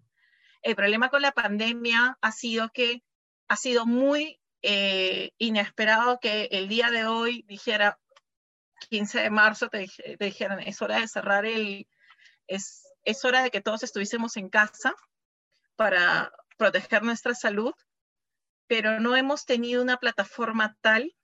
El 0.60 0.76
problema 0.76 1.08
con 1.08 1.22
la 1.22 1.32
pandemia 1.32 2.18
ha 2.20 2.30
sido 2.30 2.68
que 2.74 3.02
ha 3.48 3.56
sido 3.56 3.86
muy 3.86 4.38
eh, 4.60 5.30
inesperado 5.38 6.20
que 6.20 6.50
el 6.52 6.68
día 6.68 6.90
de 6.90 7.06
hoy 7.06 7.42
dijera, 7.48 7.98
15 8.90 9.18
de 9.18 9.30
marzo, 9.30 9.68
te, 9.70 9.86
te 10.18 10.24
dijeran, 10.26 10.60
es 10.60 10.82
hora 10.82 11.00
de 11.00 11.08
cerrar 11.08 11.46
el, 11.46 11.86
es 12.46 12.84
es 13.04 13.24
hora 13.24 13.42
de 13.42 13.50
que 13.50 13.60
todos 13.60 13.82
estuviésemos 13.82 14.36
en 14.36 14.48
casa 14.48 14.94
para 15.76 16.32
proteger 16.56 17.02
nuestra 17.02 17.34
salud, 17.34 17.74
pero 18.66 19.00
no 19.00 19.16
hemos 19.16 19.44
tenido 19.44 19.82
una 19.82 19.98
plataforma 19.98 20.76
tal 20.80 21.14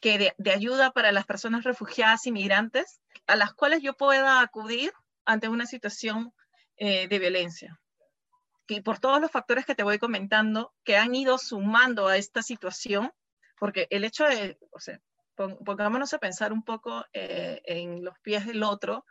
que 0.00 0.34
de, 0.38 0.52
ayuda 0.52 0.92
para 0.92 1.12
las 1.12 1.26
personas 1.26 1.64
refugiadas 1.64 2.26
y 2.26 2.32
migrantes 2.32 3.00
a 3.26 3.36
las 3.36 3.52
cuales 3.52 3.82
yo 3.82 3.94
pueda 3.94 4.40
acudir 4.40 4.92
ante 5.24 5.48
una 5.48 5.66
situación 5.66 6.32
eh, 6.76 7.08
de 7.08 7.18
violencia. 7.18 7.80
Y 8.68 8.80
por 8.82 8.98
todos 8.98 9.20
los 9.20 9.30
factores 9.30 9.66
que 9.66 9.74
te 9.74 9.82
voy 9.82 9.98
comentando, 9.98 10.74
que 10.84 10.96
han 10.96 11.14
ido 11.14 11.38
sumando 11.38 12.06
a 12.06 12.16
esta 12.16 12.42
situación, 12.42 13.10
porque 13.58 13.88
el 13.90 14.04
hecho 14.04 14.24
de, 14.24 14.58
o 14.70 14.78
sea, 14.78 15.00
pongámonos 15.34 16.12
a 16.14 16.18
pensar 16.18 16.52
un 16.52 16.62
poco 16.62 17.04
eh, 17.12 17.60
en 17.64 18.04
los 18.04 18.18
pies 18.20 18.46
del 18.46 18.62
otro, 18.62 19.04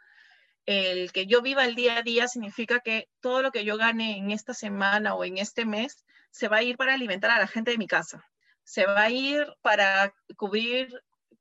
el 0.67 1.13
que 1.13 1.25
yo 1.25 1.41
viva 1.41 1.65
el 1.65 1.75
día 1.75 1.97
a 1.97 2.03
día 2.03 2.27
significa 2.27 2.81
que 2.81 3.07
todo 3.21 3.41
lo 3.41 3.51
que 3.51 3.63
yo 3.63 3.77
gane 3.77 4.17
en 4.17 4.31
esta 4.31 4.53
semana 4.53 5.15
o 5.15 5.23
en 5.23 5.37
este 5.37 5.65
mes 5.65 6.05
se 6.29 6.49
va 6.49 6.57
a 6.57 6.63
ir 6.63 6.75
para 6.75 6.93
alimentar 6.93 7.31
a 7.31 7.39
la 7.39 7.47
gente 7.47 7.71
de 7.71 7.77
mi 7.77 7.87
casa. 7.87 8.29
Se 8.65 8.85
va 8.85 9.03
a 9.03 9.09
ir 9.09 9.47
para 9.61 10.13
cubrir 10.35 10.89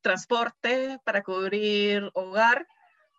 transporte, 0.00 1.00
para 1.04 1.24
cubrir 1.24 2.08
hogar, 2.14 2.68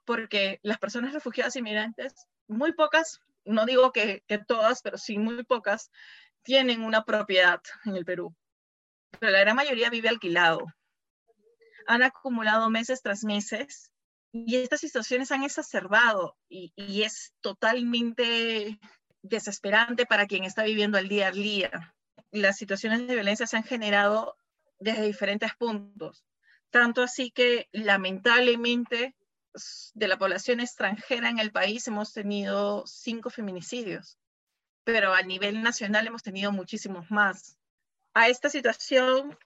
porque 0.06 0.60
las 0.64 0.78
personas 0.78 1.14
refugiadas 1.14 1.58
y 1.58 1.62
migrantes, 1.62 2.14
muy 2.48 2.72
pocas, 2.72 3.20
no 3.44 3.66
digo 3.66 3.92
que, 3.92 4.24
que 4.28 4.38
todas, 4.38 4.82
pero 4.82 4.98
sí 4.98 5.20
muy 5.20 5.44
pocas, 5.44 5.92
tienen 6.42 6.84
una 6.84 7.04
propiedad 7.04 7.62
en 7.84 7.98
el 7.98 8.06
Perú. 8.06 8.34
Pero 9.20 9.34
la 9.34 9.42
gran 9.42 9.58
mayoría 9.58 9.90
vive 9.90 10.08
alquilado. 10.08 10.66
Han 11.86 12.02
acumulado 12.02 12.70
meses 12.70 13.02
tras 13.02 13.26
meses 13.26 13.92
y 14.32 14.58
estas 14.58 14.82
situaciones 14.82 15.32
han 15.32 15.44
exacerbado 15.44 16.38
y, 16.50 16.74
es 17.04 17.34
totalmente 17.42 18.80
desesperante 19.22 20.06
para 20.06 20.28
quien 20.28 20.44
está 20.44 20.64
viviendo 20.64 20.98
el 20.98 21.08
día 21.08 21.28
a 21.28 21.32
día. 21.32 21.96
Las 22.32 22.58
situaciones 22.58 23.08
de 23.08 23.16
violencia 23.16 23.48
se 23.48 23.58
han 23.58 23.64
generado 23.64 24.36
desde 24.80 25.06
diferentes 25.06 25.56
puntos, 25.56 26.26
tanto 26.70 27.02
así 27.02 27.32
que 27.32 27.68
lamentablemente 27.72 29.16
de 29.96 30.08
la 30.08 30.18
población 30.18 30.60
extranjera 30.60 31.30
en 31.30 31.40
el 31.40 31.52
país 31.52 31.88
hemos 31.88 32.14
tenido 32.14 32.86
cinco 32.86 33.30
feminicidios, 33.30 34.20
pero 34.84 35.14
a 35.14 35.22
nivel 35.24 35.64
nacional 35.64 36.06
hemos 36.06 36.22
tenido 36.22 36.52
muchísimos 36.52 37.10
más. 37.10 37.58
A 38.14 38.30
esta 38.30 38.50
situación 38.50 39.38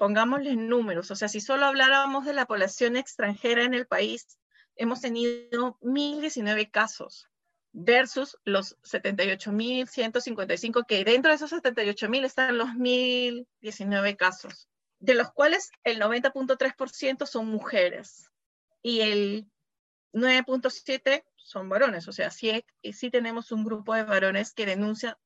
pongámosle 0.00 0.56
números, 0.56 1.10
o 1.10 1.14
sea, 1.14 1.28
si 1.28 1.42
solo 1.42 1.66
habláramos 1.66 2.24
de 2.24 2.32
la 2.32 2.46
población 2.46 2.96
extranjera 2.96 3.64
en 3.64 3.74
el 3.74 3.86
país, 3.86 4.38
hemos 4.74 5.02
tenido 5.02 5.78
1.019 5.82 6.70
casos 6.70 7.28
versus 7.72 8.38
los 8.44 8.80
78.155, 8.80 10.86
que 10.86 11.04
dentro 11.04 11.30
de 11.30 11.36
esos 11.36 11.52
78.000 11.52 12.24
están 12.24 12.56
los 12.56 12.70
1.019 12.70 14.16
casos, 14.16 14.70
de 15.00 15.16
los 15.16 15.32
cuales 15.32 15.70
el 15.84 16.00
90.3% 16.00 17.26
son 17.26 17.48
mujeres 17.48 18.30
y 18.80 19.00
el 19.00 19.50
9.7% 20.14 21.24
son 21.36 21.68
varones, 21.68 22.08
o 22.08 22.12
sea, 22.12 22.30
sí, 22.30 22.64
sí 22.94 23.10
tenemos 23.10 23.52
un 23.52 23.66
grupo 23.66 23.94
de 23.94 24.04
varones 24.04 24.54
que 24.54 24.64
denuncia 24.64 25.18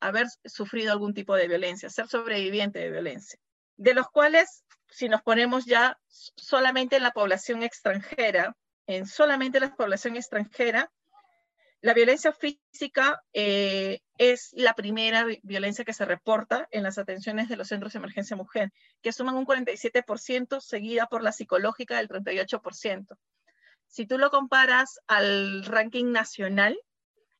haber 0.00 0.26
sufrido 0.46 0.90
algún 0.90 1.14
tipo 1.14 1.36
de 1.36 1.46
violencia, 1.46 1.88
ser 1.90 2.08
sobreviviente 2.08 2.80
de 2.80 2.90
violencia 2.90 3.38
de 3.80 3.94
los 3.94 4.10
cuales, 4.10 4.62
si 4.90 5.08
nos 5.08 5.22
ponemos 5.22 5.64
ya 5.64 5.98
solamente 6.06 6.96
en 6.96 7.02
la 7.02 7.12
población 7.12 7.62
extranjera, 7.62 8.54
en 8.86 9.06
solamente 9.06 9.58
la 9.58 9.74
población 9.74 10.16
extranjera, 10.16 10.92
la 11.80 11.94
violencia 11.94 12.30
física 12.34 13.22
eh, 13.32 14.00
es 14.18 14.50
la 14.52 14.74
primera 14.74 15.24
violencia 15.42 15.86
que 15.86 15.94
se 15.94 16.04
reporta 16.04 16.68
en 16.72 16.82
las 16.82 16.98
atenciones 16.98 17.48
de 17.48 17.56
los 17.56 17.68
centros 17.68 17.94
de 17.94 18.00
emergencia 18.00 18.36
mujer, 18.36 18.70
que 19.00 19.12
suman 19.12 19.36
un 19.36 19.46
47%, 19.46 20.60
seguida 20.60 21.06
por 21.06 21.22
la 21.22 21.32
psicológica 21.32 21.96
del 21.96 22.08
38%. 22.08 23.16
Si 23.86 24.04
tú 24.04 24.18
lo 24.18 24.30
comparas 24.30 25.00
al 25.06 25.64
ranking 25.64 26.12
nacional, 26.12 26.78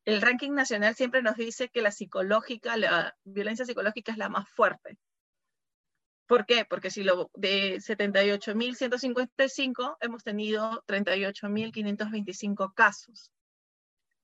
el 0.06 0.22
ranking 0.22 0.52
nacional 0.52 0.94
siempre 0.94 1.20
nos 1.20 1.36
dice 1.36 1.68
que 1.68 1.82
la 1.82 1.90
psicológica, 1.90 2.78
la 2.78 3.14
violencia 3.24 3.66
psicológica 3.66 4.12
es 4.12 4.16
la 4.16 4.30
más 4.30 4.48
fuerte. 4.48 4.96
¿Por 6.30 6.46
qué? 6.46 6.64
Porque 6.64 6.90
si 6.92 7.02
lo 7.02 7.28
de 7.34 7.78
78.155 7.78 9.96
hemos 9.98 10.22
tenido 10.22 10.84
38.525 10.86 12.72
casos, 12.72 13.32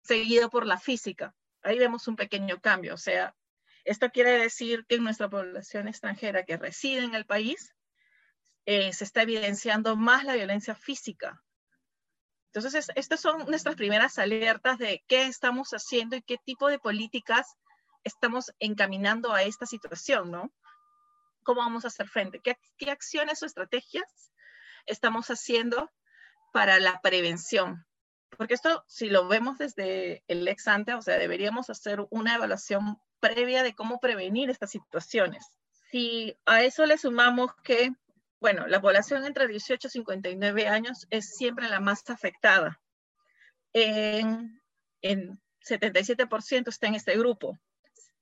seguido 0.04 0.48
por 0.48 0.66
la 0.66 0.78
física. 0.78 1.34
Ahí 1.62 1.80
vemos 1.80 2.06
un 2.06 2.14
pequeño 2.14 2.60
cambio. 2.60 2.94
O 2.94 2.96
sea, 2.96 3.34
esto 3.84 4.10
quiere 4.10 4.38
decir 4.38 4.86
que 4.86 4.94
en 4.94 5.02
nuestra 5.02 5.28
población 5.28 5.88
extranjera 5.88 6.44
que 6.44 6.56
reside 6.56 7.02
en 7.02 7.16
el 7.16 7.26
país 7.26 7.74
eh, 8.66 8.92
se 8.92 9.02
está 9.02 9.22
evidenciando 9.22 9.96
más 9.96 10.22
la 10.22 10.36
violencia 10.36 10.76
física. 10.76 11.42
Entonces, 12.52 12.86
estas 12.94 13.20
son 13.20 13.46
nuestras 13.46 13.74
primeras 13.74 14.16
alertas 14.20 14.78
de 14.78 15.02
qué 15.08 15.26
estamos 15.26 15.70
haciendo 15.70 16.14
y 16.14 16.22
qué 16.22 16.38
tipo 16.38 16.68
de 16.68 16.78
políticas 16.78 17.56
estamos 18.04 18.52
encaminando 18.60 19.32
a 19.32 19.42
esta 19.42 19.66
situación, 19.66 20.30
¿no? 20.30 20.52
Cómo 21.46 21.60
vamos 21.60 21.84
a 21.84 21.88
hacer 21.88 22.08
frente, 22.08 22.40
qué, 22.42 22.90
acciones 22.90 23.42
o 23.42 23.46
estrategias 23.46 24.32
estamos 24.84 25.30
haciendo 25.30 25.90
para 26.52 26.80
la 26.80 27.00
prevención. 27.00 27.86
Porque 28.36 28.54
esto, 28.54 28.84
si 28.88 29.08
lo 29.08 29.28
vemos 29.28 29.56
desde 29.56 30.24
el 30.26 30.46
ex 30.48 30.66
ante, 30.66 30.92
o 30.94 31.00
sea, 31.00 31.16
deberíamos 31.18 31.70
hacer 31.70 32.04
una 32.10 32.34
evaluación 32.34 32.98
previa 33.20 33.62
de 33.62 33.74
cómo 33.74 34.00
prevenir 34.00 34.50
estas 34.50 34.72
situaciones. 34.72 35.46
Si 35.92 36.36
a 36.44 36.64
eso 36.64 36.84
le 36.84 36.98
sumamos 36.98 37.52
que, 37.62 37.92
bueno, 38.40 38.66
la 38.66 38.80
población 38.80 39.24
entre 39.24 39.46
18 39.46 39.86
y 39.86 39.90
59 39.90 40.66
años 40.66 41.06
es 41.10 41.36
siempre 41.36 41.68
la 41.68 41.78
más 41.78 42.10
afectada. 42.10 42.80
En, 43.72 44.60
en 45.00 45.40
77% 45.60 46.68
está 46.68 46.88
en 46.88 46.96
este 46.96 47.16
grupo 47.16 47.56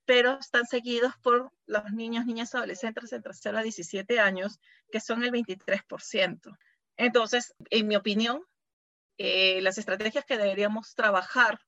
pero 0.07 0.39
están 0.39 0.67
seguidos 0.67 1.15
por 1.23 1.53
los 1.67 1.93
niños, 1.93 2.27
niñas, 2.27 2.55
adolescentes 2.55 3.13
entre 3.13 3.33
0 3.33 3.59
a 3.59 3.63
17 3.63 4.21
años, 4.21 4.61
que 4.91 5.01
son 5.01 5.25
el 5.25 5.31
23%. 5.33 6.57
Entonces, 6.97 7.55
en 7.71 7.89
mi 7.89 7.97
opinión, 7.97 8.45
eh, 9.17 9.61
las 9.63 9.79
estrategias 9.79 10.25
que 10.25 10.39
deberíamos 10.39 10.95
trabajar 10.95 11.61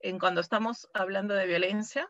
en 0.00 0.18
cuando 0.18 0.40
estamos 0.40 0.88
hablando 0.92 1.34
de 1.34 1.46
violencia 1.46 2.08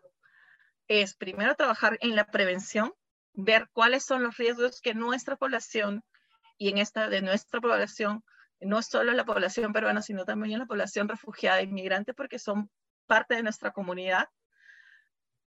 es 0.88 1.14
primero 1.14 1.54
trabajar 1.54 1.98
en 2.00 2.16
la 2.16 2.24
prevención, 2.24 2.92
ver 3.34 3.68
cuáles 3.72 4.04
son 4.04 4.22
los 4.22 4.36
riesgos 4.36 4.80
que 4.80 4.94
nuestra 4.94 5.36
población 5.36 6.02
y 6.56 6.70
en 6.70 6.78
esta 6.78 7.08
de 7.08 7.22
nuestra 7.22 7.60
población, 7.60 8.24
no 8.60 8.82
solo 8.82 9.12
la 9.12 9.24
población 9.24 9.72
peruana, 9.72 10.02
sino 10.02 10.24
también 10.24 10.58
la 10.58 10.66
población 10.66 11.08
refugiada 11.08 11.60
e 11.60 11.64
inmigrante, 11.64 12.14
porque 12.14 12.38
son 12.38 12.70
parte 13.06 13.36
de 13.36 13.42
nuestra 13.42 13.70
comunidad, 13.70 14.28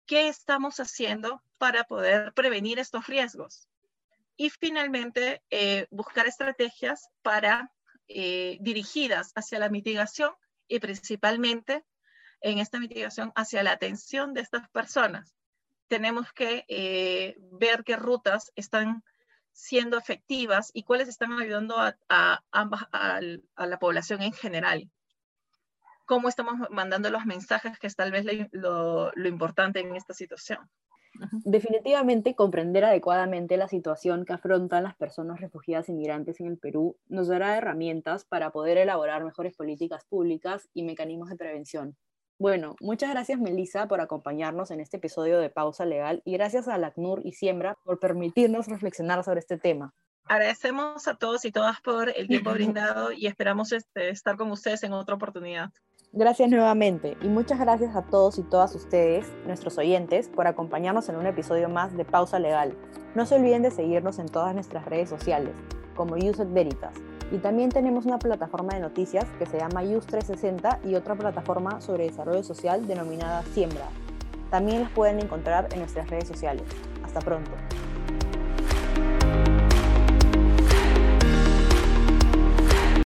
qué 0.07 0.29
estamos 0.29 0.81
haciendo 0.81 1.43
para 1.59 1.85
poder 1.85 2.33
prevenir 2.35 2.79
estos 2.79 3.07
riesgos. 3.07 3.69
Y 4.37 4.51
finalmente, 4.51 5.43
eh, 5.51 5.87
buscar 5.91 6.27
estrategias 6.27 7.09
para 7.23 7.73
eh, 8.09 8.59
dirigidas 8.61 9.33
hacia 9.35 9.59
la 9.59 9.69
mitigación 9.69 10.33
y 10.69 10.81
principalmente 10.81 11.85
en 12.41 12.59
esta 12.59 12.81
mitigación 12.81 13.33
hacia 13.37 13.63
la 13.63 13.73
atención 13.73 14.35
de 14.35 14.43
estas 14.43 14.69
personas. 14.71 15.35
Tenemos 15.89 16.33
que 16.33 16.65
eh, 16.69 17.37
ver 17.53 17.85
qué 17.85 17.97
rutas 17.97 18.53
están 18.57 19.05
siendo 19.53 19.97
efectivas 19.97 20.71
y 20.75 20.83
cuáles 20.83 21.09
están 21.09 21.33
ayudando 21.39 21.79
a, 21.79 21.97
a 22.51 23.67
la 23.67 23.79
población 23.79 24.21
en 24.23 24.33
general 24.33 24.91
cómo 26.05 26.29
estamos 26.29 26.55
mandando 26.71 27.11
los 27.11 27.25
mensajes, 27.27 27.79
que 27.79 27.87
es 27.87 27.97
tal 27.97 28.13
vez 28.13 28.25
lo, 28.53 29.13
importante 29.25 29.81
en 29.81 29.97
esta 29.97 30.15
situación. 30.15 30.59
Definitivamente, 31.45 32.35
comprender 32.35 32.85
adecuadamente 32.85 33.57
la 33.57 33.69
situación 33.69 34.25
que 34.25 34.33
afrontan 34.33 34.83
las 34.83 34.97
personas 34.97 35.41
refugiadas 35.41 35.89
inmigrantes 35.89 36.41
en 36.41 36.47
el 36.47 36.59
Perú 36.59 36.97
nos 37.07 37.29
dará 37.29 37.57
herramientas 37.57 38.25
para 38.25 38.51
poder 38.51 38.79
elaborar 38.79 39.25
mejores 39.25 39.55
políticas 39.55 40.05
públicas 40.07 40.69
y 40.75 40.83
mecanismos 40.83 41.29
de 41.29 41.37
prevención. 41.37 41.97
Bueno, 42.37 42.75
muchas 42.81 43.11
gracias 43.11 43.39
Melissa 43.39 43.87
por 43.87 44.01
acompañarnos 44.01 44.73
en 44.73 44.81
este 44.81 44.97
episodio 44.97 45.39
de 45.39 45.51
Pausa 45.51 45.85
Legal 45.85 46.21
y 46.25 46.33
gracias 46.33 46.67
a 46.67 46.77
LACNUR 46.79 47.21
y 47.25 47.33
Siembra 47.33 47.79
por 47.85 48.01
permitirnos 48.01 48.67
reflexionar 48.67 49.23
sobre 49.23 49.39
este 49.39 49.57
tema. 49.57 49.95
Agradecemos 50.27 51.07
a 51.07 51.15
todos 51.15 51.45
y 51.45 51.53
todas 51.53 51.81
por 51.81 52.09
el 52.09 52.27
tiempo 52.27 52.51
brindado 52.55 53.13
y 53.13 53.27
esperamos 53.27 53.73
este, 53.73 54.09
estar 54.09 54.37
con 54.37 54.51
ustedes 54.51 54.83
en 54.83 54.95
otra 54.95 55.15
oportunidad. 55.15 55.71
Gracias 56.17 56.49
nuevamente 56.49 57.17
y 57.23 57.27
muchas 57.27 57.59
gracias 57.59 57.97
a 57.97 58.03
todos 58.03 58.39
y 58.39 58.45
todas 58.45 58.73
ustedes, 58.77 59.27
nuestros 59.47 59.79
oyentes, 59.79 60.29
por 60.29 60.47
acompañarnos 60.47 61.09
en 61.09 61.17
un 61.17 61.27
episodio 61.27 61.69
más 61.69 61.97
de 61.97 62.05
Pausa 62.05 62.39
Legal. 62.39 62.77
No 63.17 63.27
se 63.27 63.35
olviden 63.35 63.63
de 63.63 63.73
seguirnos 63.73 64.21
en 64.21 64.29
todas 64.29 64.55
nuestras 64.55 64.85
redes 64.85 65.09
sociales, 65.09 65.55
como 65.97 66.15
Uset 66.15 66.53
Veritas. 66.53 66.95
Y 67.33 67.39
también 67.39 67.71
tenemos 67.71 68.07
una 68.07 68.21
plataforma 68.21 68.75
de 68.75 68.81
noticias 68.81 69.25
que 69.41 69.47
se 69.47 69.59
llama 69.59 69.83
Use 69.83 70.07
360 70.07 70.79
y 70.85 70.95
otra 70.95 71.17
plataforma 71.17 71.81
sobre 71.81 72.07
desarrollo 72.07 72.45
social 72.45 72.87
denominada 72.87 73.43
Siembra. 73.53 73.89
También 74.51 74.83
las 74.83 74.93
pueden 74.93 75.19
encontrar 75.19 75.67
en 75.73 75.81
nuestras 75.81 76.09
redes 76.09 76.29
sociales. 76.29 76.63
Hasta 77.03 77.19
pronto. 77.23 77.51